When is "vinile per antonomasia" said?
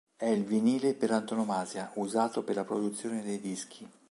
0.45-1.91